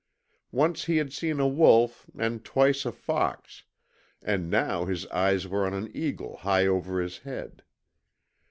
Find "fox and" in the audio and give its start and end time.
2.91-4.49